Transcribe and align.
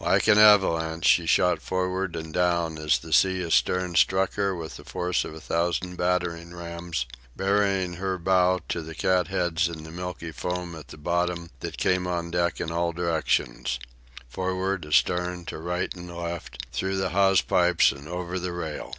Like 0.00 0.26
an 0.26 0.36
avalanche, 0.40 1.06
she 1.06 1.26
shot 1.26 1.62
forward 1.62 2.16
and 2.16 2.34
down 2.34 2.76
as 2.76 2.98
the 2.98 3.12
sea 3.12 3.44
astern 3.46 3.94
struck 3.94 4.34
her 4.34 4.52
with 4.52 4.78
the 4.78 4.84
force 4.84 5.24
of 5.24 5.32
a 5.32 5.40
thousand 5.40 5.94
battering 5.94 6.52
rams, 6.52 7.06
burying 7.36 7.92
her 7.92 8.18
bow 8.18 8.58
to 8.70 8.82
the 8.82 8.96
catheads 8.96 9.68
in 9.68 9.84
the 9.84 9.92
milky 9.92 10.32
foam 10.32 10.74
at 10.74 10.88
the 10.88 10.98
bottom 10.98 11.50
that 11.60 11.78
came 11.78 12.04
on 12.08 12.32
deck 12.32 12.60
in 12.60 12.72
all 12.72 12.90
directions 12.92 13.78
forward, 14.28 14.84
astern, 14.84 15.44
to 15.44 15.58
right 15.58 15.94
and 15.94 16.12
left, 16.12 16.66
through 16.72 16.96
the 16.96 17.10
hawse 17.10 17.40
pipes 17.40 17.92
and 17.92 18.08
over 18.08 18.40
the 18.40 18.50
rail. 18.52 18.92